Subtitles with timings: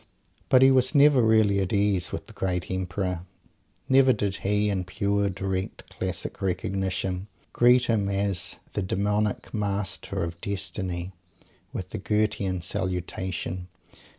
[0.49, 3.21] But he was never really at ease with the great Emperor.
[3.87, 10.41] Never did he in pure, direct, classic recognition greet him as "the Demonic Master of
[10.41, 11.11] Destiny,"
[11.71, 13.67] with the Goethean salutation!